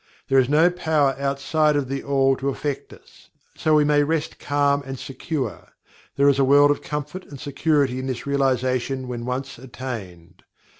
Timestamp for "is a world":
6.27-6.71